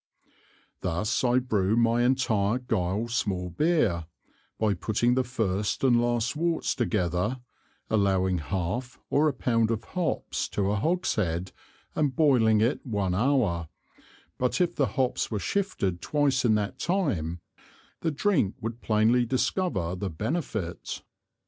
Thus 0.79 1.23
I 1.23 1.37
brew 1.37 1.77
my 1.77 2.01
Intire 2.01 2.57
Guile 2.57 3.07
small 3.07 3.51
Beer, 3.51 4.07
by 4.57 4.73
putting 4.73 5.13
the 5.13 5.23
first 5.23 5.83
and 5.83 6.01
last 6.01 6.35
worts 6.35 6.73
together, 6.73 7.39
allowing 7.87 8.39
half, 8.39 8.97
or 9.11 9.27
a 9.27 9.33
Pound 9.33 9.69
of 9.69 9.83
Hops 9.83 10.49
to 10.53 10.71
a 10.71 10.75
Hogshead 10.75 11.51
and 11.93 12.15
boiling 12.15 12.61
it 12.61 12.83
one 12.83 13.13
Hour, 13.13 13.69
but 14.39 14.59
if 14.59 14.73
the 14.73 14.87
Hops 14.97 15.29
were 15.29 15.37
shifted 15.37 16.01
twice 16.01 16.43
in 16.43 16.55
that 16.55 16.79
time, 16.79 17.41
the 17.99 18.09
Drink 18.09 18.55
would 18.59 18.81
plainly 18.81 19.23
discover 19.27 19.95
the 19.95 20.09
benefit. 20.09 21.03